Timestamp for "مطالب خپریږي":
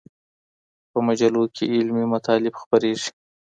2.13-3.09